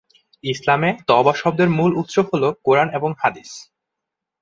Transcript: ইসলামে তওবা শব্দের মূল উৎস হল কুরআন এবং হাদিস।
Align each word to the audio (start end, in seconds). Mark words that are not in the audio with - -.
ইসলামে 0.43 0.89
তওবা 1.07 1.33
শব্দের 1.33 1.69
মূল 1.77 1.91
উৎস 2.01 2.15
হল 2.29 2.43
কুরআন 2.65 2.87
এবং 2.97 3.09
হাদিস। 3.21 3.51